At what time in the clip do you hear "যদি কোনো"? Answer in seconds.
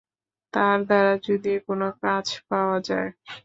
1.27-1.87